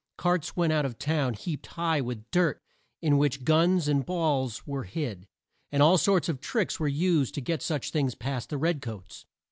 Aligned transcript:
Carts 0.17 0.55
went 0.55 0.73
out 0.73 0.83
of 0.83 0.97
town 0.97 1.35
heaped 1.35 1.67
high 1.67 2.01
with 2.01 2.31
dirt 2.31 2.59
in 3.03 3.19
which 3.19 3.43
guns 3.43 3.87
and 3.87 4.03
balls 4.03 4.65
were 4.65 4.85
hid; 4.85 5.27
and 5.71 5.83
all 5.83 5.99
sorts 5.99 6.27
of 6.27 6.39
tricks 6.41 6.79
were 6.79 6.87
used 6.87 7.35
to 7.35 7.39
get 7.41 7.61
such 7.61 7.91
things 7.91 8.15
past 8.15 8.49
the 8.49 8.57
red 8.57 8.81
coats. 8.81 9.27